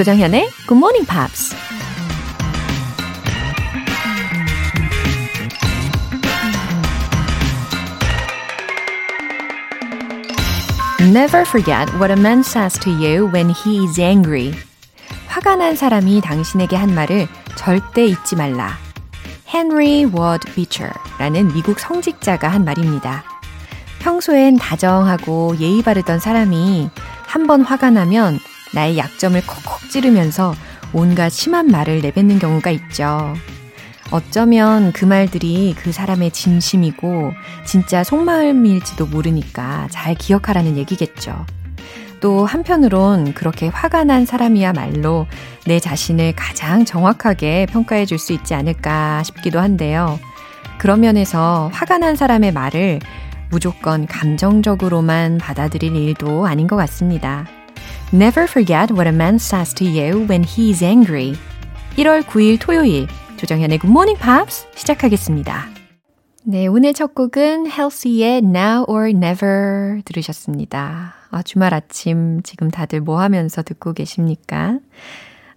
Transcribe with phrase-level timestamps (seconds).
[0.00, 1.54] 조정현의 Good Morning Pops.
[11.12, 14.54] Never forget what a man says to you when he is angry.
[15.28, 18.78] 화가 난 사람이 당신에게 한 말을 절대 잊지 말라.
[19.52, 23.22] 헨리 워드 비처라는 미국 성직자가 한 말입니다.
[23.98, 26.88] 평소엔 다정하고 예의 바르던 사람이
[27.26, 28.40] 한 번 화가 나면
[28.74, 30.54] 나의 약점을 콕콕 찌르면서
[30.92, 33.34] 온갖 심한 말을 내뱉는 경우가 있죠.
[34.10, 37.32] 어쩌면 그 말들이 그 사람의 진심이고
[37.64, 41.46] 진짜 속마음일지도 모르니까 잘 기억하라는 얘기겠죠.
[42.20, 45.26] 또 한편으론 그렇게 화가 난 사람이야말로
[45.66, 50.18] 내 자신을 가장 정확하게 평가해 줄 수 있지 않을까 싶기도 한데요.
[50.78, 52.98] 그런 면에서 화가 난 사람의 말을
[53.50, 57.46] 무조건 감정적으로만 받아들일 일도 아닌 것 같습니다.
[58.12, 61.36] Never forget what a man says to you when he is angry.
[61.94, 65.66] 1월 9일 토요일 조정현의 Good Morning Pops 시작하겠습니다.
[66.42, 71.14] 네, 오늘 첫 곡은 헬시의 Now or Never 들으셨습니다.
[71.30, 74.80] 아, 주말 아침 지금 다들 뭐 하면서 듣고 계십니까?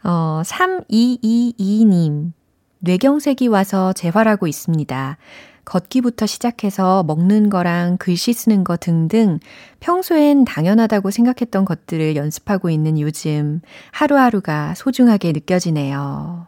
[0.03, 2.33] 어, 3222님.
[2.81, 5.17] 뇌경색이 와서 재활하고 있습니다.
[5.65, 9.39] 걷기부터 시작해서 먹는 거랑 글씨 쓰는 거 등등
[9.79, 13.61] 평소엔 당연하다고 생각했던 것들을 연습하고 있는 요즘
[13.91, 16.47] 하루하루가 소중하게 느껴지네요.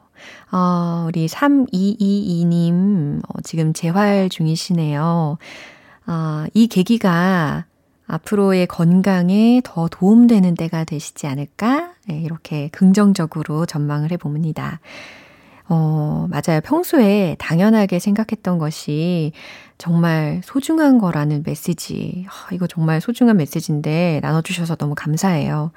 [0.52, 5.38] 어, 우리 3222님, 어, 지금 재활 중이시네요.
[6.08, 7.66] 어, 이 계기가
[8.08, 11.94] 앞으로의 건강에 더 도움되는 때가 되시지 않을까?
[12.08, 14.80] 네, 이렇게 긍정적으로 전망을 해봅니다.
[15.68, 16.62] 어, 맞아요.
[16.64, 19.32] 평소에 당연하게 생각했던 것이
[19.78, 22.26] 정말 소중한 거라는 메시지.
[22.30, 25.72] 아, 이거 정말 소중한 메시지인데 나눠주셔서 너무 감사해요.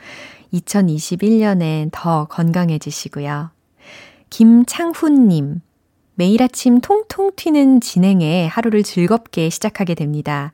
[0.52, 3.50] 2021년엔 더 건강해지시고요.
[4.30, 5.60] 김창훈님,
[6.14, 10.52] 매일 아침 통통 튀는 진행에 하루를 즐겁게 시작하게 됩니다.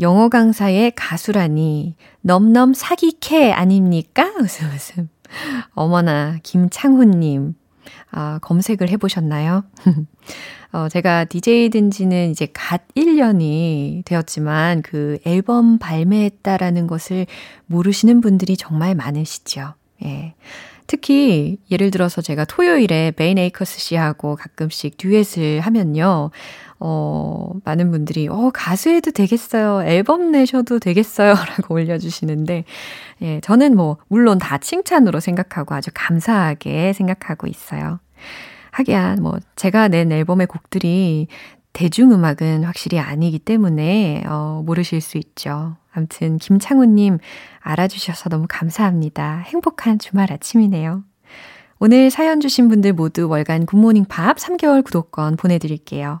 [0.00, 4.32] 영어 강사의 가수라니 넘넘 사기캐 아닙니까?
[4.40, 5.08] 웃음 웃음.
[5.74, 7.54] 어머나 김창훈님
[8.10, 9.64] 아, 검색을 해보셨나요?
[10.72, 17.26] 어, 제가 DJ 된 지는 이제 갓 1년이 되었지만 그 앨범 발매했다라는 것을
[17.66, 19.74] 모르시는 분들이 정말 많으시죠.
[20.04, 20.34] 예.
[20.86, 26.30] 특히 예를 들어서 제가 토요일에 베인 에이커스 씨하고 가끔씩 듀엣을 하면요.
[26.80, 29.86] 어, 많은 분들이, 어, 가수해도 되겠어요.
[29.86, 31.34] 앨범 내셔도 되겠어요.
[31.58, 32.64] 라고 올려주시는데,
[33.22, 38.00] 예, 저는 뭐, 물론 다 칭찬으로 생각하고 아주 감사하게 생각하고 있어요.
[38.70, 41.26] 하기야, 뭐, 제가 낸 앨범의 곡들이
[41.72, 45.76] 대중음악은 확실히 아니기 때문에, 어, 모르실 수 있죠.
[45.92, 47.18] 암튼, 김창우님
[47.60, 49.44] 알아주셔서 너무 감사합니다.
[49.46, 51.04] 행복한 주말 아침이네요.
[51.78, 56.20] 오늘 사연 주신 분들 모두 월간 굿모닝 팝 3개월 구독권 보내드릴게요.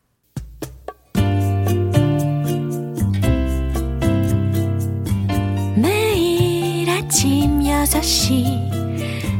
[7.81, 8.69] 5시.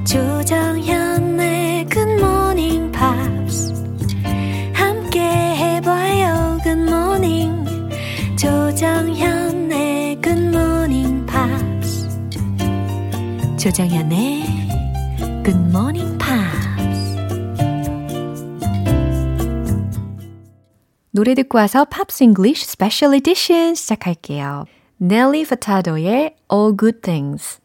[0.04, 3.72] 조정현의 Good Morning Pops
[4.74, 7.66] 함께 해봐요 Good morning
[8.36, 12.10] 조정현의 Good Morning Pops
[13.60, 14.44] 조정현의
[15.46, 17.18] Good Morning Pops
[21.12, 24.66] 노래 듣고 와서 Pops English Special Edition 시작할게요.
[24.98, 27.62] Nelly Furtado의 All Good Things.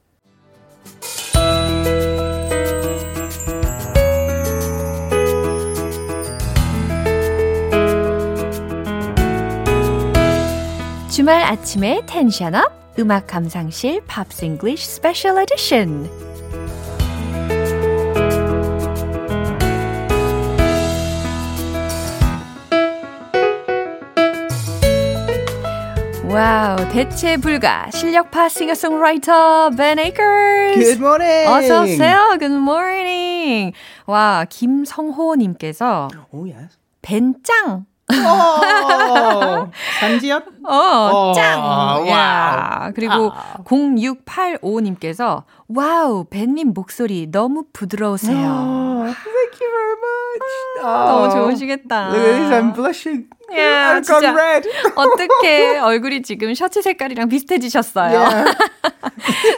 [11.11, 16.26] 주말 아침에 tension up 음악 감상실 Pops English Special Edition
[26.37, 30.75] wow, 대체 불가 실력파 싱어송라이터 벤 에이커스.
[30.75, 31.49] Good morning.
[31.49, 32.37] 어서 오세요.
[32.39, 33.73] Good morning.
[34.05, 36.77] 와, 김성호 님께서 Oh yes.
[37.01, 40.45] 벤짱 어, 산지엽?
[40.69, 41.61] 어, 어, 짱!
[41.65, 42.07] Wow.
[42.07, 43.55] 야, 그리고 아.
[43.65, 48.37] 0685님께서, wow, 벤님 목소리 너무 부드러우세요.
[48.37, 50.83] Oh, thank you very much.
[50.83, 51.31] 너무 Oh.
[51.35, 52.11] 좋으시겠다.
[52.11, 53.27] Look at this, I'm blushing.
[53.51, 54.69] Gone red.
[54.95, 58.19] 어떻게 얼굴이 지금 셔츠 색깔이랑 비슷해지셨어요.
[58.19, 58.59] Yeah.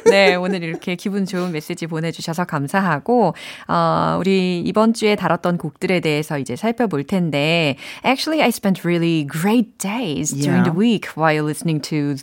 [0.04, 3.34] 네, 오늘 이렇게 기분 좋은 메시지 보내주셔서 감사하고,
[3.66, 9.78] 어, 우리 이번 주에 다뤘던 곡들에 대해서 이제 살펴볼 텐데, actually I spent really great
[9.78, 10.70] days during Yeah.
[10.70, 12.16] the week while listening to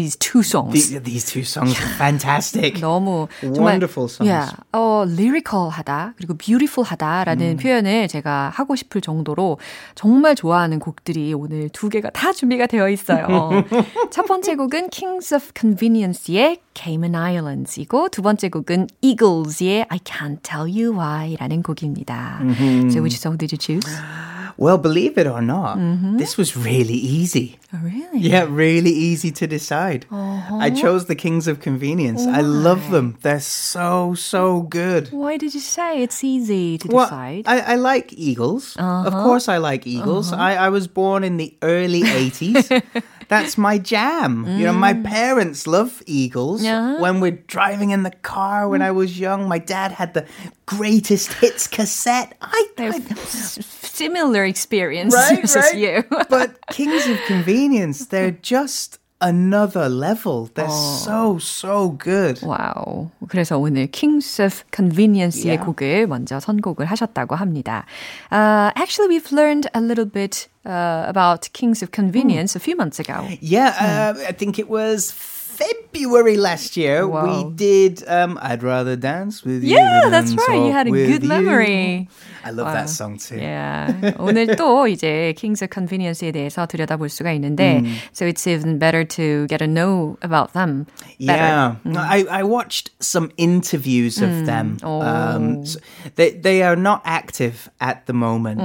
[0.00, 0.72] these two songs.
[0.72, 2.80] These, these two songs are fantastic.
[2.80, 4.28] 너무 정말 Wonderful songs.
[4.30, 9.58] yeah, 어, lyrical하다 그리고 beautiful하다라는 표현을 제가 하고 싶을 정도로
[9.94, 13.26] 정말 좋아하는 곡들이 오늘 두 개가 다 준비가 되어 있어요.
[14.10, 20.64] 첫 번째 곡은 Kings of Convenience의 Cayman Islands이고 두 번째 곡은 Eagles의 I Can't Tell
[20.64, 22.40] You Why라는 곡입니다.
[22.90, 23.86] So which song did you choose?
[24.60, 26.18] Well, believe it or not, Mm-hmm.
[26.18, 27.56] this was really easy.
[27.72, 28.18] Oh, really?
[28.20, 30.04] Yeah, really easy to decide.
[30.10, 30.56] Uh-huh.
[30.60, 32.26] I chose the Kings of Convenience.
[32.26, 33.16] I love them.
[33.22, 35.08] They're so, so good.
[35.12, 37.44] Why did you say it's easy to Well, decide?
[37.46, 38.76] I, I like Eagles.
[38.76, 40.30] Of course, I like Eagles.
[40.32, 42.82] I, I was born in the early 80s.
[43.28, 44.44] That's my jam.
[44.58, 46.62] You know, my parents love Eagles.
[46.64, 46.98] Yeah.
[47.00, 50.26] When we're driving in the car when I was young, my dad had the
[50.69, 52.33] greatest hits cassette.
[52.41, 55.75] I, They I have s- similar experience right, as right.
[55.75, 56.03] you.
[56.29, 60.49] but Kings of Convenience, they're just another level.
[60.53, 62.39] They're so, so good.
[62.43, 63.09] 와우.
[63.29, 65.63] 그래서 오늘 Kings of Convenience의 Yeah.
[65.65, 67.85] 곡을 먼저 선곡을 하셨다고 합니다.
[68.31, 72.99] Uh, actually, we've learned a little bit uh, about Kings of Convenience a few months
[72.99, 73.25] ago.
[73.41, 75.11] Yeah, uh, I think it was
[75.59, 77.07] February last year.
[77.07, 77.25] Wow.
[77.47, 79.75] We did um, I'd Rather Dance with You.
[79.77, 80.57] Yeah, than that's right.
[80.57, 81.29] You Talk had a with good You.
[81.29, 82.09] memory.
[82.43, 83.37] I love that song too.
[83.37, 83.91] Yeah.
[84.19, 89.47] 오늘 또 이제 Kings of Convenience에 대해서 들여다볼 수가 있는데, so it's even better to
[89.47, 90.85] get to know about them.
[91.19, 91.41] Better.
[91.41, 94.77] Yeah, I, I watched some interviews of them.
[94.83, 95.79] Um, so
[96.15, 98.59] they they are not active at the moment.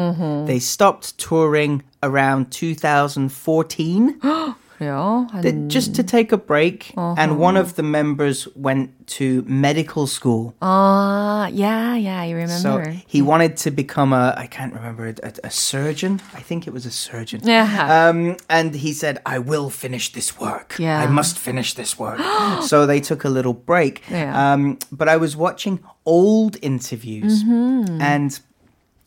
[0.46, 4.20] They stopped touring around 2014,
[4.78, 5.26] 그래요?
[5.30, 6.94] 한, They- just to take a break.
[6.96, 10.54] And one of the members went to medical school.
[10.62, 12.96] 아, yeah, yeah, I So remember.
[13.06, 16.22] he wanted to become a, I can't remember, a, a surgeon.
[16.34, 17.42] I think it was a surgeon.
[17.44, 17.68] Yeah.
[18.08, 20.76] Um, and he said, I will finish this work.
[20.78, 20.98] Yeah.
[21.02, 22.18] I must finish this work.
[22.62, 24.00] so they took a little break.
[24.10, 24.32] Yeah.
[24.32, 27.44] Um, but I was watching old interviews.
[27.44, 28.00] Mm-hmm.
[28.00, 28.40] And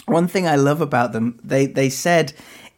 [0.06, 2.34] one thing I love about them, they, they said,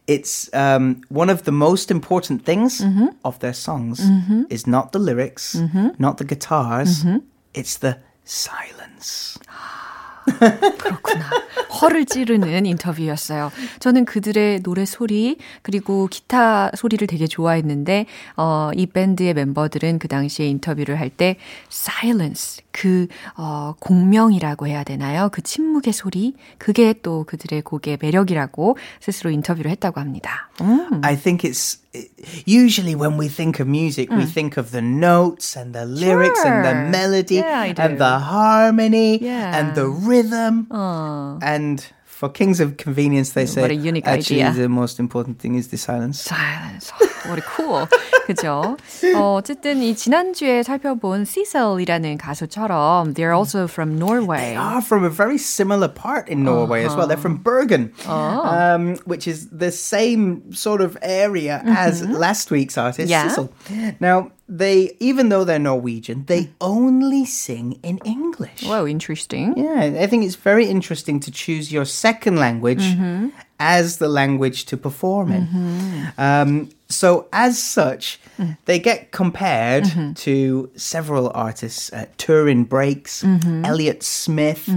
[0.06, 3.08] it's um, one of the most important things Mm-hmm.
[3.24, 4.00] of their songs
[4.50, 5.56] is not the lyrics,
[5.98, 7.18] not the guitars, Mm-hmm.
[7.54, 9.38] it's the silence.
[10.26, 11.24] 그렇구나.
[11.80, 13.52] 허를 찌르는 인터뷰였어요.
[13.78, 20.46] 저는 그들의 노래 소리 그리고 기타 소리를 되게 좋아했는데 어, 이 밴드의 멤버들은 그 당시에
[20.48, 21.36] 인터뷰를 할 때
[21.70, 23.07] silence 그
[23.37, 25.29] 어, 공명이라고 해야 되나요?
[25.31, 30.49] 그 침묵의 소리 그게 또 그들의 곡의 매력이라고 스스로 인터뷰를 했다고 합니다.
[30.61, 31.01] 음.
[31.03, 31.79] I think it's
[32.47, 36.63] usually when we think of music, we think of the notes and the lyrics and
[36.63, 36.81] the Hmm.
[36.81, 36.89] Sure.
[36.89, 39.51] melody Yeah, and the harmony Yeah.
[39.57, 40.67] and the rhythm.
[40.69, 41.39] 어.
[41.43, 41.83] And
[42.20, 44.62] for Kings of Convenience, they say What a unique actually idea.
[44.62, 46.20] the most important thing is the silence.
[46.20, 46.90] silence.
[47.26, 47.86] What a cool.
[48.26, 48.76] 그죠?
[49.14, 54.54] 어, 어쨌든 이 지난주에 살펴본 Cecil이라는 가수처럼 they're also from Norway.
[54.54, 57.06] They are from a very similar part in Norway as well.
[57.06, 63.08] They're from Bergen, um, which is the same sort of area as last week's artist,
[63.10, 63.28] Yeah.
[63.28, 63.50] Sissel.
[64.00, 66.53] Now, they, even though they're Norwegian, they mm.
[66.59, 68.63] only sing in English.
[68.63, 69.57] Wow, interesting.
[69.57, 73.29] Yeah, I think it's very interesting to choose your second language mm-hmm.
[73.61, 75.47] as the language to perform in.
[75.47, 76.21] Mm-hmm.
[76.21, 78.19] Um, so, as such,
[78.65, 83.23] they get compared to several artists uh, Turin Breaks,
[83.63, 84.69] Elliott Smith,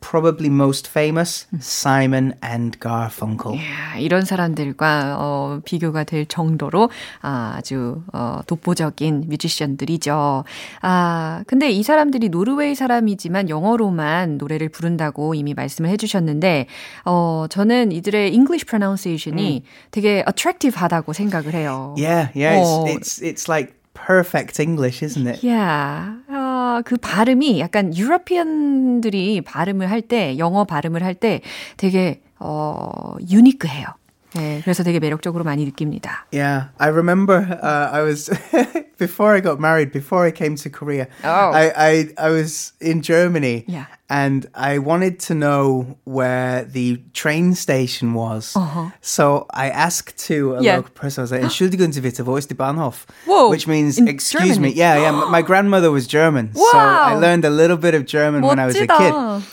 [0.00, 3.56] probably most famous, Simon and Garfunkel.
[3.56, 6.90] 야, 이런 사람들과 어, 비교가 될 정도로
[7.20, 10.44] 아주 어, 독보적인 뮤지션들이죠.
[10.82, 16.66] 아, 근데 이 사람들이 노르웨이 사람이지만 영어로만 노래를 부른다고 이미 말씀을 해주셨는데,
[17.04, 21.94] 어, 저는 이들의 English pronunciation이 되게 attractive하다고 생각을 해요.
[21.98, 22.86] Yeah, yeah, Oh.
[22.88, 25.44] it's, it's, it's like perfect English, isn't it?
[25.46, 26.16] Yeah.
[26.28, 31.40] 어, 그 발음이 약간 유러피언들이 발음을 할 때, 영어 발음을 할 때
[31.76, 33.86] 되게, 어, 유니크해요.
[34.33, 36.25] 네, 그래서 되게 매력적으로 많이 느낍니다.
[36.31, 38.29] Yeah, I remember uh, I was
[38.99, 41.07] before I got married, before I came to Korea.
[41.23, 41.49] Oh.
[41.51, 43.85] I, I I was in Germany, Yeah.
[44.07, 48.53] and I wanted to know where the train station was.
[49.01, 50.61] So I asked to a Uh-huh.
[50.61, 50.75] Yeah.
[50.77, 51.21] local person.
[51.21, 54.57] I was like, "Entschuldigen Sie bitte, wo ist die Bahnhof?" Whoa, which means in "Excuse
[54.61, 54.75] Germany.
[54.75, 55.09] me." Yeah, yeah.
[55.09, 57.19] m- My grandmother was German, so I Wow.
[57.19, 58.97] learned a little bit of German when I was a 멋지다.
[59.41, 59.43] kid.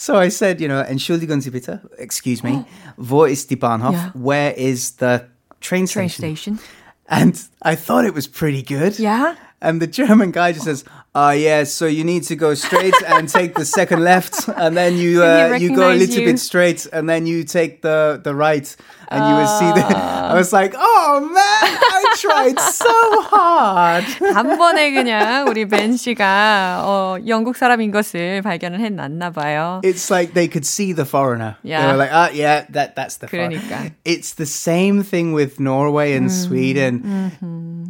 [0.00, 2.64] So I said, you know, Entschuldigen Sie bitte, excuse me,
[2.96, 3.92] wo ist die Bahnhof?
[3.92, 4.10] Yeah.
[4.14, 5.26] Where is the
[5.60, 6.56] train train station.
[6.56, 6.58] station.
[7.06, 8.98] And I thought it was pretty good.
[8.98, 9.34] Yeah.
[9.60, 10.84] And the German guy just says,
[11.15, 14.97] "Oh yeah, so you need to go straight and take the second left, and then
[14.97, 16.27] you And uh, he you go a recognize little you.
[16.35, 18.67] bit straight, and then you take the the right,
[19.07, 22.91] and you will see the." I was like, "Oh man, I tried so
[23.31, 24.03] hard."
[24.35, 29.79] 한 번에 그냥 우리 벤 씨가 어, 영국 사람인 것을 발견을 해놨나 봐요.
[29.85, 31.55] It's like they could see the foreigner.
[31.63, 31.87] They Yeah.
[31.87, 33.91] were like, "Ah, yeah, that that's the foreigner." 그러니까.
[34.03, 36.43] It's the same thing with Norway and Mm-hmm.
[36.43, 36.91] Sweden.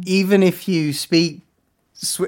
[0.06, 1.42] Even if you speak Sw-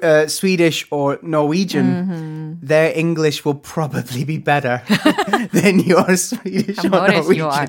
[0.03, 2.67] uh, Swedish or Norwegian, Mm-hmm.
[2.67, 4.81] their English will probably be better
[5.53, 7.69] than your Swedish or What is you Norwegian.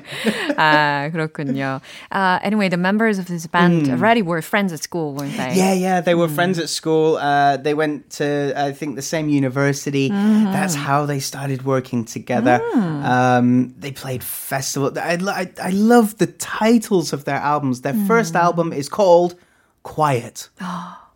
[0.56, 1.82] 아, 그렇군요.
[2.10, 5.52] Uh, anyway, the members of this band already were friends at school, weren't they?
[5.52, 5.56] Mm.
[5.56, 6.18] Yeah, yeah, they Mm.
[6.24, 7.18] were friends at school.
[7.20, 10.08] Uh, they went to, I think, the same university.
[10.08, 10.52] Mm-hmm.
[10.56, 12.64] That's how they started working together.
[12.74, 13.04] Mm.
[13.04, 14.90] Um, they played festival.
[14.98, 17.82] I, lo- I, I love the titles of their albums.
[17.82, 18.06] Their Mm.
[18.08, 19.36] first album is called
[19.84, 20.48] Quiet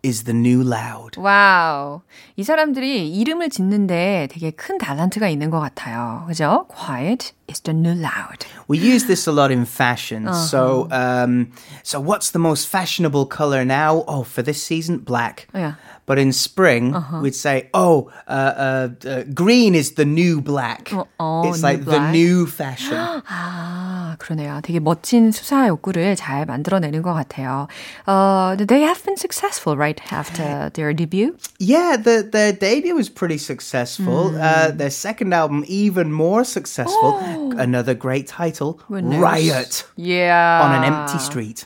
[0.05, 1.19] is the New Loud.
[1.19, 2.01] 와우.
[2.35, 6.25] 이 사람들이 이름을 짓는데 되게 큰 달란트가 있는 것 같아요.
[6.27, 6.67] 그죠?
[6.67, 8.45] Quiet is the new loud.
[8.67, 10.27] We use this a lot in fashion.
[10.27, 10.37] Uh-huh.
[10.37, 11.51] So, um,
[11.83, 14.03] so what's the most fashionable color now?
[14.07, 15.47] Oh, for this season, black.
[15.53, 15.73] Yeah.
[16.09, 17.19] But in spring, Uh-huh.
[17.21, 20.91] we'd say, oh, uh, uh, uh, green is the new black.
[21.19, 22.11] oh, it's new like the black.
[22.13, 22.93] new fashion.
[23.27, 24.61] 아, 그러네요.
[24.61, 27.67] 되게 멋진 수사 욕구를 잘 만들어내는 것 같아요.
[28.07, 31.35] Uh, they have been successful right after their debut.
[31.59, 34.31] yeah, the, their debut was pretty successful.
[34.31, 34.39] Mm.
[34.41, 37.17] Uh, their second album, even more successful.
[37.57, 39.21] Another great title, Good news.
[39.21, 40.61] Riot Yeah.
[40.63, 41.65] on an empty street.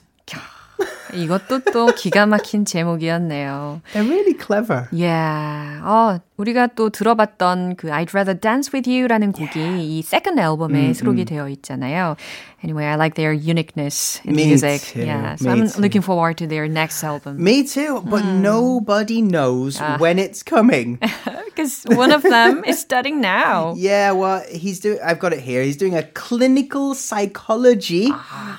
[1.15, 3.81] 이것도 또 기가 막힌 제목이었네요.
[3.93, 4.89] They're really clever.
[4.93, 5.83] Yeah.
[5.85, 11.26] 어, 우리가 또 들어봤던 그 I'd Rather Dance With You라는 곡이 이 second 앨범에 수록이
[11.26, 12.16] 되어 있잖아요.
[12.64, 14.82] Anyway, I like their uniqueness in Me music.
[14.94, 15.36] too, Yeah.
[15.36, 15.80] So me I'm too.
[15.82, 17.40] looking forward to their next album.
[17.44, 18.42] Me too, but Hmm.
[18.42, 19.96] nobody knows Ah.
[20.00, 21.00] when it's coming.
[21.56, 23.76] Because one of them is studying now.
[23.76, 25.00] Yeah, well, he's doing.
[25.04, 25.64] I've got it here.
[25.64, 28.12] He's doing a clinical psychology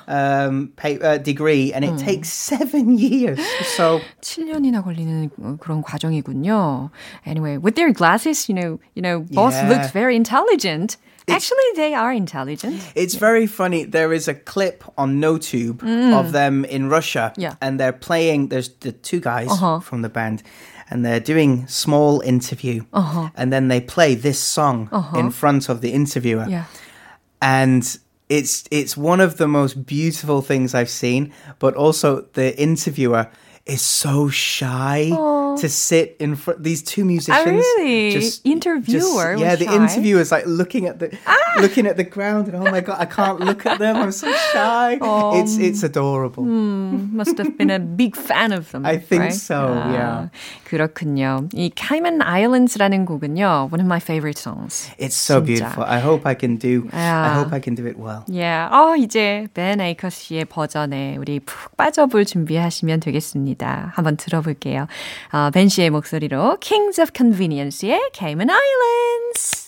[0.09, 3.41] um, pa- uh, degree, and it takes seven years.
[3.77, 6.91] So 7년이나 걸리는 어, 그런 과정이군요.
[7.27, 9.70] Anyway, with their glasses, you know, you know, both Yeah.
[9.70, 10.98] looked very intelligent.
[11.28, 12.76] Actually, they are intelligent.
[12.96, 13.84] it's very funny.
[13.86, 16.14] There is a clip on NoTube mm.
[16.20, 17.56] of them in Russia, Yeah.
[17.60, 18.50] and they're playing.
[18.50, 19.80] There's the two guys Uh-huh.
[19.80, 20.44] from the band.
[20.92, 23.30] And they're doing small interview, uh-huh.
[23.36, 25.18] and then they play this song uh-huh.
[25.20, 26.46] in front of the interviewer.
[26.50, 26.66] Yeah.
[27.42, 27.84] and
[28.30, 31.32] it's it's one of the most beautiful things I've seen.
[31.60, 33.28] But also the interviewer
[33.67, 35.11] is so shy
[35.61, 36.65] to sit in front.
[36.65, 38.17] These two musicians, Oh, really?
[38.43, 39.75] Interviewer yeah, was the shy?
[39.77, 41.13] interviewer is like looking at the
[41.61, 43.97] looking at the ground, and oh my god, I can't look at them.
[43.97, 44.99] I'm so shy.
[45.39, 46.43] It's it's adorable.
[46.45, 48.87] Must have been a big fan of them.
[48.87, 49.35] I think right?
[49.35, 50.29] so, yeah.
[50.69, 51.49] 그렇군요.
[51.55, 54.89] 이 Cayman Islands라는 곡은요, one of my favorite songs.
[54.99, 55.47] It's so 진짜.
[55.47, 55.85] beautiful.
[55.85, 56.89] I hope I can do.
[56.93, 57.35] I Yeah.
[57.45, 58.25] hope I can do it well.
[58.27, 58.71] Yeah.
[58.73, 63.54] 어, 이제 Ben Akers 씨의 버전에 우리 푹 빠져볼 준비하시면 되겠습니다.
[63.64, 64.88] 한번 들어볼게요.
[65.32, 69.68] 어, 벤 씨의 목소리로 Kings of Convenience의 Cayman Islands.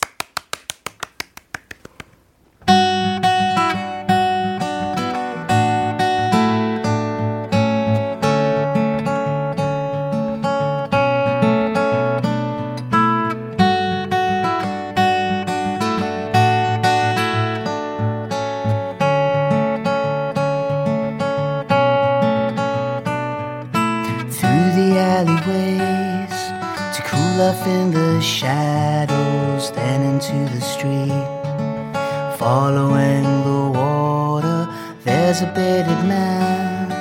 [32.38, 34.70] Following the water,
[35.04, 36.92] there's a bearded man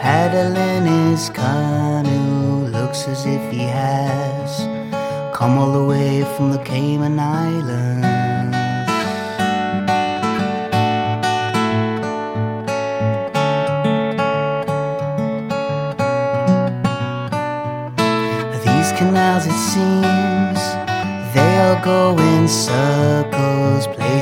[0.00, 2.66] paddling his canoe.
[2.66, 4.66] Looks as if he has
[5.32, 8.06] come all the way from the Cayman Islands.
[18.64, 20.60] These canals, it seems,
[21.34, 22.48] they all go in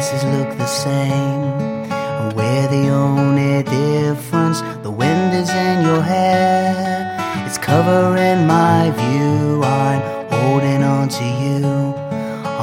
[0.04, 1.44] Places look the same.
[1.90, 4.60] And we're the only difference.
[4.82, 9.62] The wind is in your hair, it's covering my view.
[9.64, 11.64] I'm holding on to you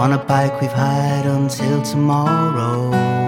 [0.01, 3.20] on a bike we've hired until tomorrow.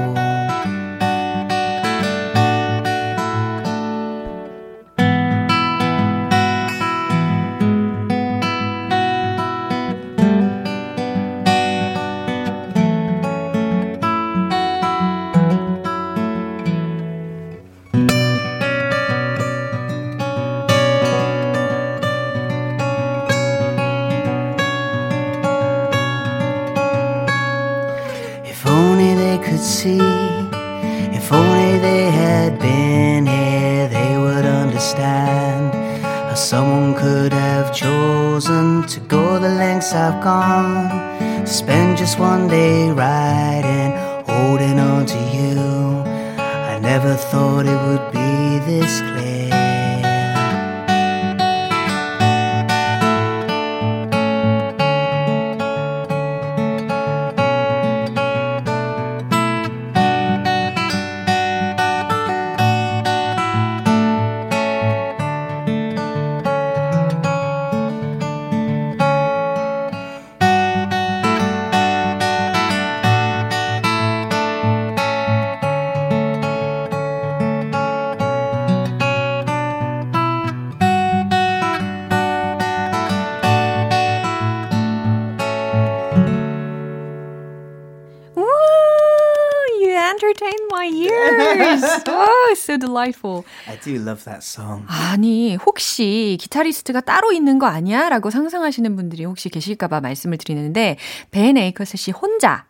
[92.08, 93.44] Oh, so delightful.
[93.68, 94.86] I do love that song.
[94.88, 98.10] 아니, 혹시 기타리스트가 따로 있는 거 아니야?
[98.10, 100.98] 라고 상상하시는 분들이 혹시 계실까봐 말씀을 드리는데,
[101.32, 102.66] 벤 에이커스 씨 혼자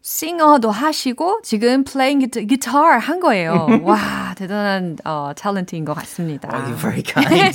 [0.00, 3.68] 싱어도 하시고 지금 playing guitar 한 거예요.
[3.82, 6.48] 와, 대단한 어, 탤런트인 것 같습니다.
[6.50, 7.54] Oh, you're very kind.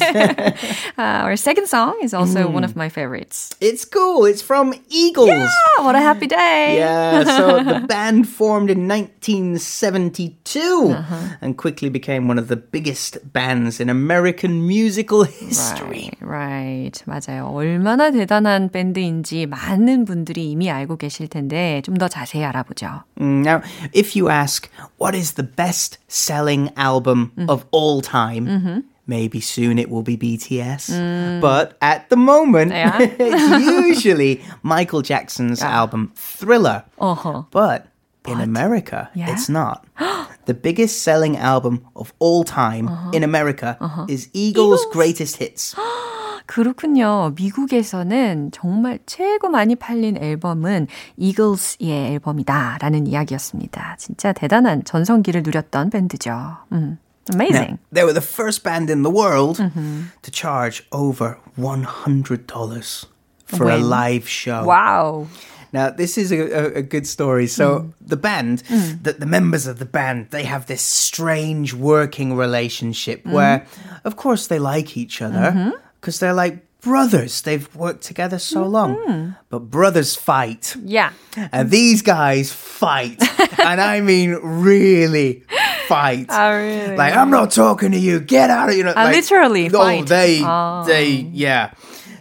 [0.97, 3.49] uh, our second song is also one of my favorites.
[3.59, 4.25] it's cool.
[4.25, 5.49] It's from Eagles.
[5.79, 6.77] Oh, what a happy day.
[6.77, 10.95] Yeah, so the band formed in 1972
[11.41, 16.11] and quickly became one of the biggest bands in American musical history.
[16.21, 17.03] Right, right.
[17.07, 17.49] 맞아요.
[17.53, 23.02] 얼마나 대단한 밴드인지 많은 분들이 이미 알고 계실 텐데 좀더 자세히 알아보죠.
[23.20, 28.84] Mm, Now, if you ask, what is the best selling album of all time?
[29.06, 30.92] Maybe soon it will be BTS.
[31.40, 32.98] But at the moment, Yeah.
[33.00, 36.84] it's usually Michael Jackson's album Thriller.
[37.00, 37.46] 어허.
[37.50, 37.88] But
[38.26, 39.30] in America, Yeah?
[39.32, 39.84] it's not.
[40.44, 43.76] the biggest selling album of all time in America
[44.08, 45.74] is Eagles' greatest hits.
[46.45, 47.33] 그렇군요.
[47.35, 53.95] 미국에서는 정말 최고 많이 팔린 앨범은 이글스의 앨범이다라는 이야기였습니다.
[53.97, 56.57] 진짜 대단한 전성기를 누렸던 밴드죠.
[56.71, 56.97] 음,
[57.31, 57.73] amazing.
[57.73, 63.05] Now, they were the first band in the world to charge over $100
[63.45, 63.89] for a When?
[63.89, 64.63] live show.
[64.65, 65.27] 와우.
[65.73, 67.47] Now, this is a, a, a good story.
[67.47, 68.59] So, the band,
[69.01, 73.65] the, the members of the band, they have this strange working relationship where,
[74.05, 75.73] of course, they like each other
[76.03, 77.43] because they're like brothers.
[77.43, 78.97] They've worked together so long.
[78.97, 79.31] Mm-hmm.
[79.47, 80.75] But brothers fight.
[80.83, 81.13] Yeah.
[81.37, 83.21] And these guys fight.
[83.59, 85.45] and I mean, really
[85.87, 86.25] fight.
[86.27, 86.97] Oh, really?
[86.97, 88.19] Like, I'm not talking to you.
[88.19, 88.93] Get out of you know.
[88.97, 90.07] Ah, like, literally Oh, fight.
[90.07, 90.83] they, Oh.
[90.85, 91.71] they, yeah.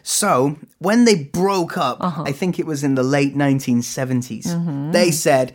[0.05, 2.23] So when they broke up, uh-huh.
[2.25, 4.92] I think it was in the late 1970s, mm-hmm.
[4.92, 5.55] they said,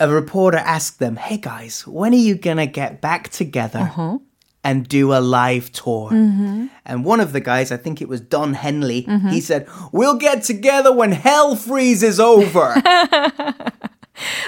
[0.00, 3.80] a reporter asked them, hey guys, when are you going to get back together?
[3.80, 4.18] Uh-huh
[4.63, 6.11] And do a live tour.
[6.11, 10.43] And one of the guys, I think it was Don Henley, he said, We'll get
[10.43, 12.73] together when hell freezes over.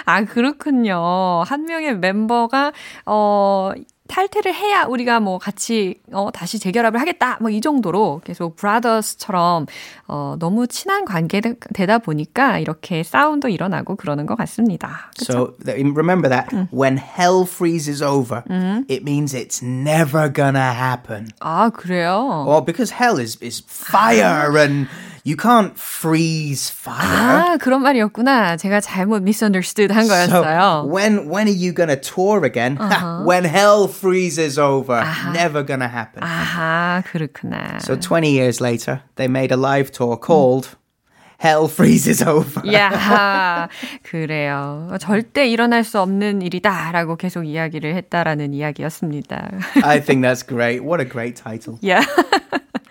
[0.06, 1.44] 아, 그렇군요.
[1.46, 2.74] 한 명의 member가,
[3.06, 3.72] 어,
[4.09, 7.39] 탈퇴를 해야 우리가 뭐 같이, 어, 다시 재결합을 하겠다.
[7.41, 9.67] 뭐 이 정도로 계속 brothers처럼,
[10.09, 15.11] 어, 너무 친한 관계되다 보니까 이렇게 싸움도 일어나고 그러는 것 같습니다.
[15.19, 18.43] So th- remember that when hell freezes over,
[18.91, 21.29] it means it's never gonna happen.
[21.41, 22.45] 아, 그래요?
[22.47, 24.87] Well, because hell is is fire and
[25.26, 26.98] you can't freeze fire.
[27.00, 28.58] 아, 그런 말이었구나.
[28.58, 30.86] 제가 잘못 misunderstood 한 So 거였어요.
[30.92, 32.78] when when are you gonna tour again?
[33.26, 36.24] when hell freezes over, never gonna happen.
[36.24, 37.80] 아하, 그렇구나.
[37.82, 40.76] So 20 years later, they made a live tour called
[41.42, 42.68] Hell Freezes Over.
[42.74, 43.70] 야,
[44.04, 44.90] 그래요.
[45.00, 49.50] 절대 일어날 수 없는 일이다라고 계속 이야기를 했다라는 이야기였습니다.
[49.84, 50.84] I think that's great.
[50.84, 51.78] What a great title.
[51.88, 52.02] 야.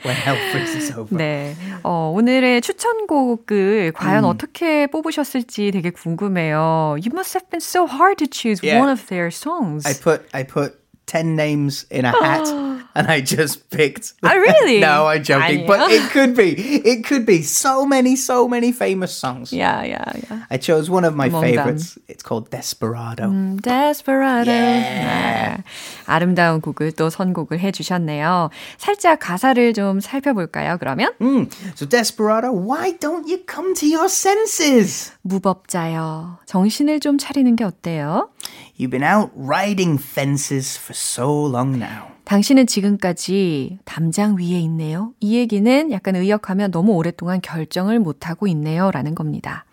[0.04, 1.18] When Hell Freezes Over.
[1.18, 1.56] 네.
[1.84, 6.96] 어, 오늘의 추천곡을 과연 어떻게 뽑으셨을지 되게 궁금해요.
[7.00, 8.80] You must have been so hard to choose Yeah.
[8.82, 9.88] one of their songs.
[9.88, 12.48] I put I put 10 names in a hat
[12.96, 14.80] and I just picked Oh, really?
[14.80, 16.54] No, I'm joking, but it could be.
[16.86, 19.52] It could be so many so many famous songs.
[19.54, 20.46] 야, 야, 야.
[20.50, 21.98] I chose one of my favorites.
[22.08, 23.26] It's called Desperado.
[23.30, 24.50] 음, Desperado.
[24.52, 25.58] Yeah.
[25.58, 25.64] 네.
[26.06, 28.50] 아름다운 곡을 또 선곡을 해주셨네요.
[28.78, 31.14] 살짝 가사를 좀 살펴볼까요, 그러면?
[31.20, 31.50] Mm.
[31.76, 35.12] So Desperado, why don't you come to your senses?
[35.24, 38.30] 무법자여, 정신을 좀 차리는 게 어때요?
[38.78, 42.14] You've been out riding fences for so long now.
[42.26, 45.14] 당신은 지금까지 담장 위에 있네요.
[45.20, 48.92] 이 얘기는 약간 의역하면 너무 오랫동안 결정을 못하고 있네요.
[48.92, 49.66] 라는 겁니다.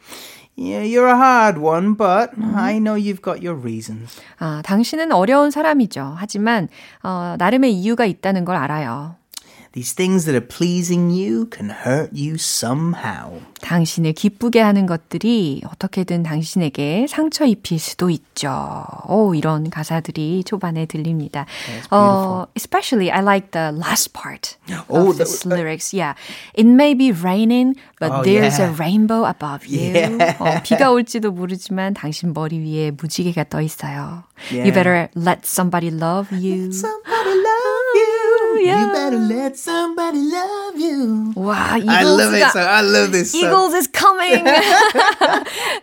[0.58, 4.20] Yeah, you're a hard one, but I know you've got your reasons.
[4.38, 6.14] 아, 당신은 어려운 사람이죠.
[6.18, 6.68] 하지만,
[7.02, 9.16] 어, 나름의 이유가 있다는 걸 알아요.
[9.73, 13.41] these things that are pleasing you can hurt you somehow.
[13.61, 18.85] 당신을 기쁘게 하는 것들이 어떻게든 당신에게 상처 입힐 수도 있죠.
[19.07, 21.45] 오, 이런 가사들이 초반에 들립니다.
[21.67, 24.55] Yeah, uh, especially I like the last part
[24.87, 25.93] Oh, of the- this lyrics.
[25.93, 26.13] Yeah.
[26.53, 28.69] It may be raining, but Oh, there's yeah.
[28.69, 29.91] a rainbow above you.
[29.91, 30.37] Yeah.
[30.39, 34.23] 어, 비가 올지도 모르지만 당신 머리 위에 무지개가 떠 있어요.
[34.51, 34.71] You Yeah.
[34.71, 36.71] better let somebody love you.
[36.71, 38.28] Somebody love you.
[38.58, 38.80] Yeah.
[38.80, 41.32] You better let somebody love you.
[41.36, 42.42] 와, I love it.
[42.42, 43.30] 이글스가 So I love this.
[43.32, 43.44] song.
[43.44, 44.44] Eagles is coming.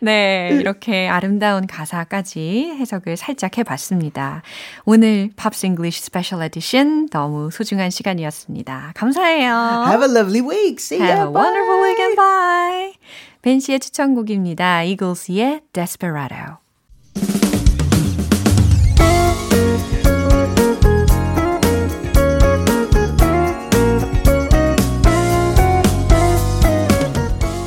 [0.02, 4.42] 네, 이렇게 아름다운 가사까지 해석을 살짝 해봤습니다.
[4.86, 8.92] 오늘 Pops English Special Edition 너무 소중한 시간이었습니다.
[8.96, 9.86] 감사해요.
[9.88, 10.78] Have a lovely week.
[10.80, 11.08] See ya.
[11.08, 12.16] Have a wonderful weekend.
[12.16, 12.94] Bye.
[13.42, 14.84] 벤 씨의 추천곡입니다.
[14.84, 16.67] Eagles의 Desperado.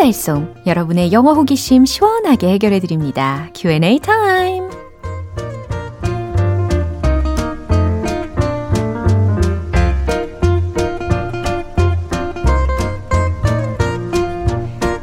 [0.00, 3.48] 알쏭달쏭 여러분의 영어 호기심 시원하게 해결해 드립니다.
[3.54, 4.68] Q&A 타임.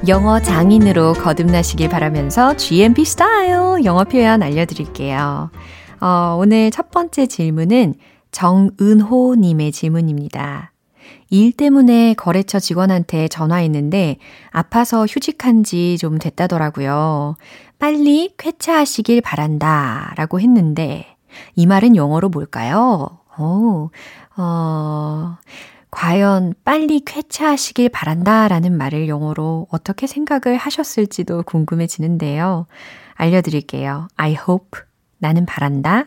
[0.07, 5.51] 영어 장인으로 거듭나시길 바라면서 GMP 스타일 영어 표현 알려드릴게요.
[5.99, 7.95] 어, 오늘 첫 번째 질문은
[8.31, 10.71] 정은호님의 질문입니다.
[11.29, 14.17] 일 때문에 거래처 직원한테 전화했는데
[14.51, 17.35] 아파서 휴직한 지 좀 됐다더라고요.
[17.79, 21.05] 빨리 쾌차하시길 바란다 라고 했는데
[21.55, 23.19] 이 말은 영어로 뭘까요?
[23.39, 23.89] 오,
[24.37, 25.37] 어,
[25.91, 32.67] 과연 빨리 쾌차하시길 바란다 라는 말을 영어로 어떻게 생각을 하셨을지도 궁금해지는데요.
[33.15, 34.07] 알려드릴게요.
[34.15, 34.81] I hope.
[35.19, 36.05] 나는 바란다.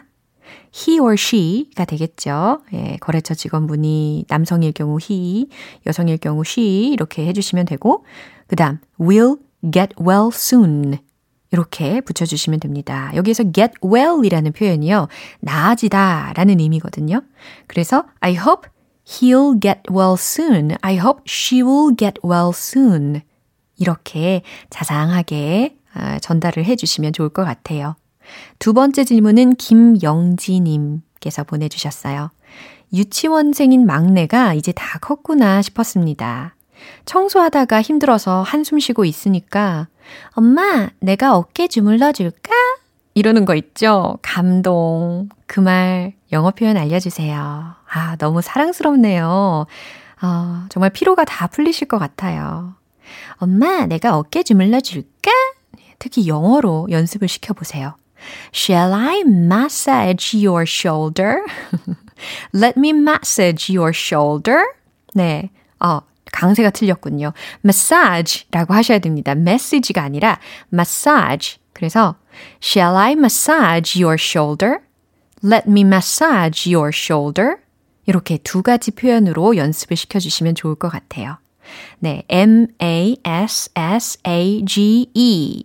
[0.75, 2.61] He or she가 되겠죠.
[2.73, 5.49] 예, 거래처 직원분이 남성일 경우 he,
[5.87, 8.05] 여성일 경우 she 이렇게 해주시면 되고
[8.47, 9.37] 그 다음 will
[9.73, 10.99] get well soon
[11.53, 13.11] 이렇게 붙여주시면 됩니다.
[13.17, 15.09] 여기에서 get well이라는 표현이요.
[15.41, 17.23] 나아지다 라는 의미거든요.
[17.67, 18.71] 그래서 I hope
[19.05, 20.77] he'll get well soon.
[20.81, 23.23] I hope she will get well soon.
[23.77, 25.77] 이렇게 자상하게
[26.21, 27.97] 전달을 해주시면 좋을 것 같아요.
[28.59, 32.31] 두 번째 질문은 김영지님께서 보내주셨어요.
[32.93, 36.55] 유치원생인 막내가 이제 다 컸구나 싶었습니다.
[37.05, 39.89] 청소하다가 힘들어서 한숨 쉬고 있으니까
[40.33, 42.51] 엄마, 내가 어깨 주물러 줄까?
[43.15, 44.19] 이러는 거 있죠?
[44.23, 45.29] 감동.
[45.47, 47.75] 그 말 영어 표현 알려주세요.
[47.93, 49.67] 아, 너무 사랑스럽네요.
[50.21, 52.75] 아, 정말 피로가 다 풀리실 것 같아요.
[53.37, 55.31] 엄마, 내가 어깨 주물러 줄까?
[55.99, 57.95] 특히 영어로 연습을 시켜보세요.
[58.53, 61.43] Shall I massage your shoulder?
[62.53, 64.65] Let me massage your shoulder.
[65.15, 65.51] 네.
[65.81, 66.01] 어,
[66.33, 67.33] 강세가 틀렸군요.
[67.65, 69.33] massage라고 하셔야 됩니다.
[69.33, 70.39] message가 아니라
[70.73, 71.59] massage.
[71.73, 72.17] 그래서
[72.63, 74.79] Shall I massage your shoulder?
[75.43, 77.57] Let me massage your shoulder.
[78.07, 81.39] 이렇게 두 가지 표현으로 연습을 시켜 주시면 좋을 것 같아요.
[82.01, 83.15] 네, M-A-S-S-A-G-E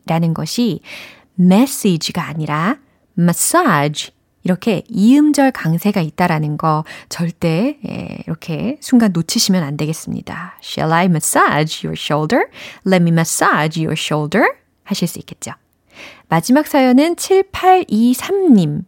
[0.06, 0.82] 라는 것이
[1.40, 2.78] message가 아니라
[3.18, 10.60] massage 이렇게 이음절 강세가 있다라는 거 절대 예, 이렇게 순간 놓치시면 안 되겠습니다.
[10.64, 12.46] Shall I massage your shoulder?
[12.86, 14.46] Let me massage your shoulder?
[14.84, 15.52] 하실 수 있겠죠.
[16.30, 18.84] 마지막 사연은 7823님.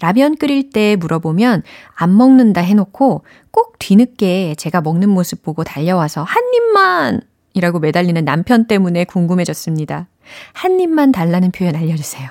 [0.00, 1.62] 라면 끓일 때 물어보면
[1.94, 7.20] 안 먹는다 해놓고 꼭 뒤늦게 제가 먹는 모습 보고 달려와서 한 입만!
[7.54, 10.08] 이라고 매달리는 남편 때문에 궁금해졌습니다.
[10.52, 12.30] 한 입만 달라는 표현 알려주세요.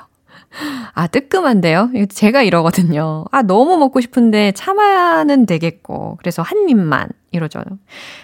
[0.94, 1.90] 아, 뜨끔한데요?
[2.10, 3.26] 제가 이러거든요.
[3.32, 6.18] 아, 너무 먹고 싶은데 참아야는 되겠고.
[6.20, 7.10] 그래서 한 입만.
[7.32, 7.64] 이러죠.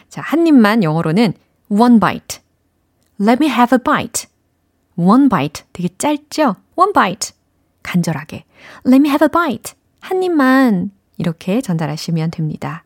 [0.09, 1.33] 자, 한 입만 영어로는
[1.69, 2.39] one bite.
[3.19, 4.29] Let me have a bite.
[4.95, 5.63] one bite.
[5.73, 6.55] 되게 짧죠?
[6.75, 7.31] one bite.
[7.81, 8.45] 간절하게.
[8.85, 9.73] Let me have a bite.
[9.99, 10.91] 한 입만.
[11.17, 12.83] 이렇게 전달하시면 됩니다.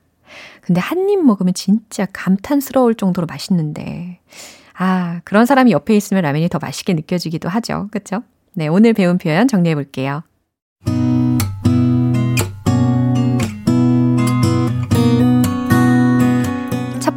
[0.62, 4.20] 근데 한 입 먹으면 진짜 감탄스러울 정도로 맛있는데.
[4.76, 7.88] 아, 그런 사람이 옆에 있으면 라면이 더 맛있게 느껴지기도 하죠.
[7.92, 8.24] 그쵸?
[8.54, 10.24] 네, 오늘 배운 표현 정리해 볼게요.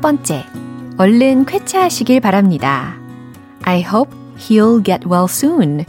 [0.06, 0.44] 번째,
[0.98, 2.94] 얼른 쾌차하시길 바랍니다.
[3.64, 5.84] I hope he'll get well soon.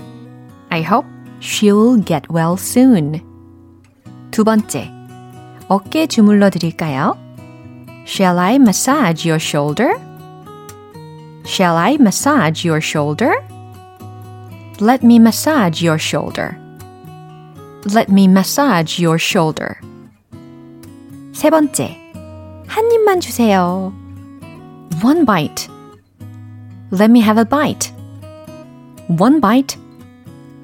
[0.70, 1.08] I hope
[1.40, 3.22] she'll get well soon.
[4.32, 4.92] 두 번째,
[5.68, 7.16] 어깨 주물러 드릴까요?
[8.08, 10.07] Shall I massage your shoulder?
[11.47, 13.35] Shall I massage your shoulder?
[14.81, 16.57] Let me massage your shoulder.
[17.85, 19.79] Let me massage your shoulder.
[21.33, 21.99] 세 번째,
[22.67, 23.93] 한 입만 주세요.
[25.03, 25.69] One bite.
[26.91, 27.93] Let me have a bite.
[29.09, 29.77] One bite.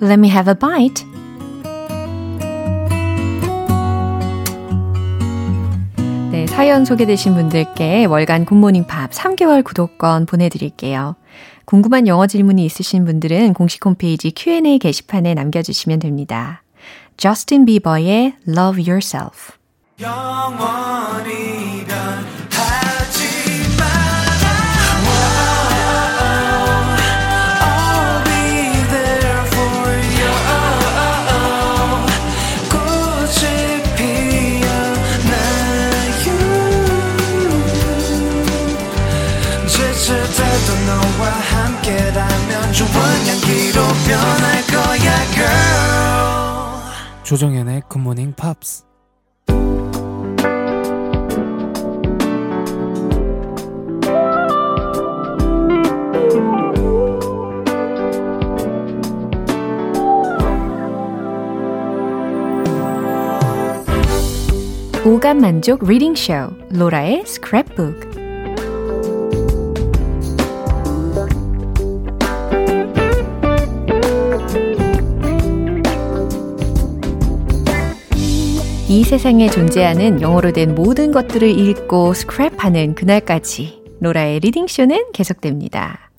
[0.01, 1.05] Let me have a bite.
[6.56, 11.16] 사연 소개되신 분들께 월간 굿모닝 팝 3개월 구독권 보내드릴게요.
[11.66, 16.62] 궁금한 영어 질문이 있으신 분들은 공식 홈페이지 Q&A 게시판에 남겨주시면 됩니다.
[42.73, 44.17] 저스틴 비버의
[44.73, 46.03] Love Yourself.
[47.23, 48.83] 조정연의 굿모닝 팝스
[65.05, 66.33] 오감 만족 리딩 쇼
[66.71, 68.12] 로라의 스크랩북
[78.93, 86.12] 이 세상에 존재하는 영어로 된 모든 것들을 읽고 스크랩하는 그날까지 로라의 리딩쇼는 계속됩니다.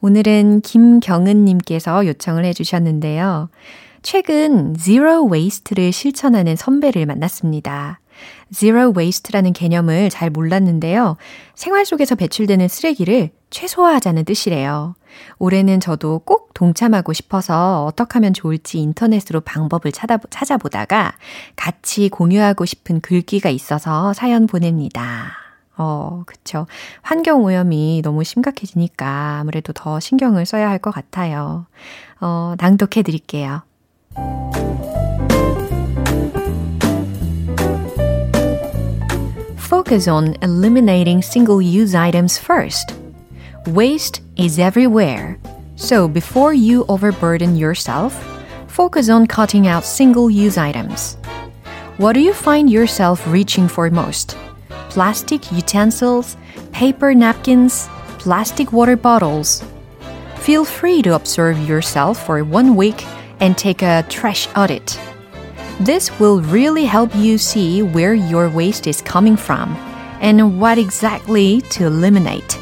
[0.00, 3.50] 오늘은 김경은님께서 요청을 해주셨는데요.
[4.00, 8.00] 최근 Zero Waste를 실천하는 선배를 만났습니다.
[8.54, 11.18] Zero Waste라는 개념을 잘 몰랐는데요.
[11.54, 14.94] 생활 속에서 배출되는 쓰레기를 최소화하자는 뜻이래요.
[15.38, 21.12] 올해는 저도 꼭 동참하고 싶어서 어떻게 하면 좋을지 인터넷으로 방법을 찾아, 찾아보 다가
[21.56, 25.32] 같이 공유하고 싶은 글귀가 있어서 사연 보냅니다.
[25.76, 26.66] 어, 그쵸.
[27.02, 31.66] 환경 오염이 너무 심각해지니까 아무래도 더 신경을 써야 할 것 같아요.
[32.20, 33.62] 어, 낭독해 드릴게요.
[39.56, 41.20] Focus on eliminating
[42.38, 42.94] first.
[43.66, 45.38] Waste is everywhere.
[45.76, 48.12] So before you overburden yourself,
[48.68, 51.16] focus on cutting out single-use items.
[51.96, 54.36] What do you find yourself reaching for most?
[54.90, 56.36] Plastic utensils,
[56.72, 59.62] paper napkins, plastic water bottles.
[60.36, 63.06] Feel free to observe yourself for one week
[63.40, 64.98] and take a trash audit.
[65.80, 69.74] This will really help you see where your waste is coming from
[70.20, 72.58] and what exactly to eliminate.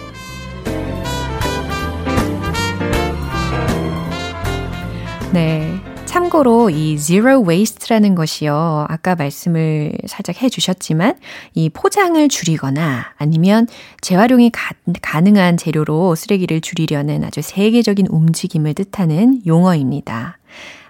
[5.33, 5.81] 네.
[6.05, 8.85] 참고로 이 zero waste라는 것이요.
[8.91, 11.17] 아까 말씀을 살짝 해 주셨지만
[11.55, 13.67] 이 포장을 줄이거나 아니면
[14.03, 20.37] 재활용이 가, 가능한 재료로 쓰레기를 줄이려는 아주 세계적인 움직임을 뜻하는 용어입니다.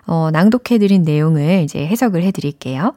[0.08, 2.96] 어, 낭독해 드린 내용을 이제 해석을 해 드릴게요.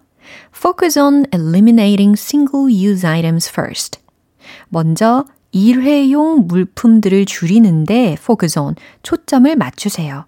[0.55, 3.99] Focus on eliminating single-use items first.
[4.69, 10.25] 먼저 일회용 물품들을 줄이는데 focus on 초점을 맞추세요.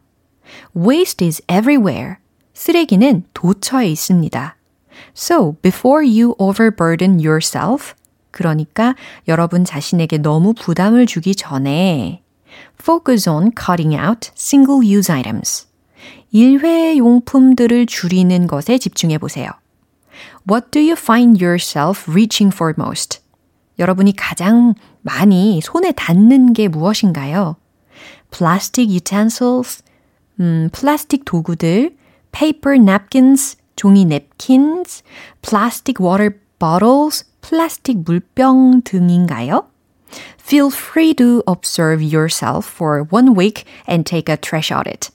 [0.75, 2.17] Waste is everywhere.
[2.53, 4.55] 쓰레기는 도처에 있습니다.
[5.15, 7.93] So, before you overburden yourself,
[8.31, 8.95] 그러니까
[9.27, 12.21] 여러분 자신에게 너무 부담을 주기 전에
[12.79, 15.67] focus on cutting out single-use items.
[16.31, 19.49] 일회용품들을 줄이는 것에 집중해 보세요.
[20.49, 23.19] What do you find yourself reaching for most?
[23.79, 27.55] 여러분이 가장 많이 손에 닿는 게 무엇인가요?
[28.31, 29.83] Plastic utensils,
[30.39, 31.95] 음, 플라스틱 도구들,
[32.31, 35.03] paper napkins, 종이 냅킨스,
[35.41, 39.67] plastic water bottles, 플라스틱 물병 등인가요?
[40.39, 45.09] Feel free to observe yourself for one week and take a trash audit.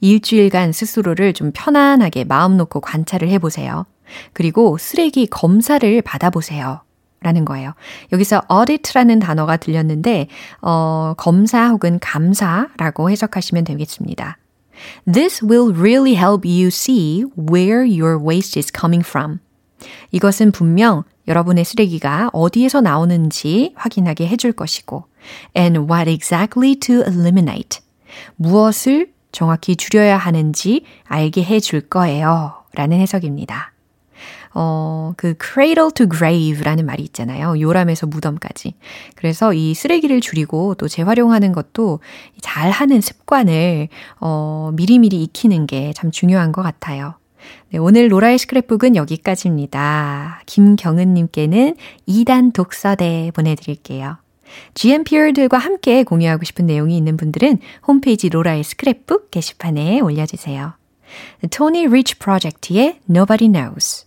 [0.00, 3.86] 일주일간 스스로를 좀 편안하게 마음 놓고 관찰을 해보세요.
[4.32, 6.80] 그리고 쓰레기 검사를 받아보세요.
[7.22, 7.74] 라는 거예요.
[8.12, 10.28] 여기서 audit라는 단어가 들렸는데,
[10.62, 14.38] 어, 검사 혹은 감사라고 해석하시면 되겠습니다.
[15.10, 19.40] This will really help you see where your waste is coming from.
[20.10, 25.04] 이것은 분명 여러분의 쓰레기가 어디에서 나오는지 확인하게 해줄 것이고,
[25.56, 27.80] and what exactly to eliminate.
[28.36, 32.54] 무엇을 정확히 줄여야 하는지 알게 해줄 거예요.
[32.74, 33.69] 라는 해석입니다.
[34.54, 37.60] 어, 그 cradle to grave라는 말이 있잖아요.
[37.60, 38.74] 요람에서 무덤까지.
[39.14, 42.00] 그래서 이 쓰레기를 줄이고 또 재활용하는 것도
[42.40, 43.88] 잘 하는 습관을
[44.20, 47.14] 어, 미리미리 익히는 게 참 중요한 것 같아요.
[47.70, 50.42] 네, 오늘 로라의 스크랩북은 여기까지입니다.
[50.46, 51.76] 김경은님께는
[52.08, 54.16] 2단 독서대 보내드릴게요.
[54.74, 60.72] GMPR들과 함께 공유하고 싶은 내용이 있는 분들은 홈페이지 로라의 스크랩북 게시판에 올려주세요.
[61.50, 64.06] 토니 리치 프로젝트의 Nobody Knows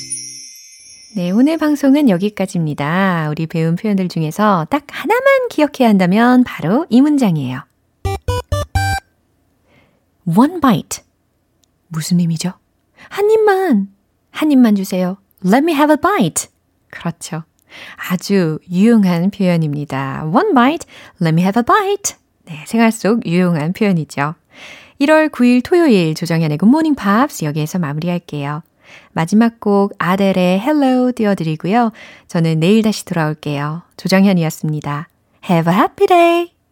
[1.13, 3.27] 네, 오늘 방송은 여기까지입니다.
[3.29, 7.59] 우리 배운 표현들 중에서 딱 하나만 기억해야 한다면 바로 이 문장이에요.
[10.25, 11.03] One bite.
[11.89, 12.53] 무슨 의미죠?
[13.09, 13.89] 한 입만,
[14.29, 15.17] 한 입만 주세요.
[15.45, 16.49] Let me have a bite.
[16.89, 17.43] 그렇죠.
[18.09, 20.23] 아주 유용한 표현입니다.
[20.33, 20.87] One bite,
[21.21, 22.15] let me have a bite.
[22.45, 24.35] 네, 생활 속 유용한 표현이죠.
[25.01, 28.63] 1월 9일 토요일 조정현의 굿모닝 팝스 여기에서 마무리할게요.
[29.13, 31.91] 마지막 곡 아델의 Hello 띄워드리고요.
[32.27, 33.83] 저는 내일 다시 돌아올게요.
[33.97, 35.07] 조정현이었습니다.
[35.49, 36.60] Have a happy day!